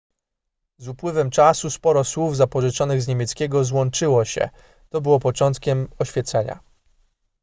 z 0.77 0.87
upływem 0.87 1.29
czasu 1.29 1.69
sporo 1.69 2.03
słów 2.03 2.35
zapożyczonych 2.37 3.01
z 3.01 3.07
niemieckiego 3.07 3.63
złączyło 3.63 4.25
się 4.25 4.49
to 4.89 5.01
było 5.01 5.19
początkiem 5.19 5.87
oświecenia 5.99 6.59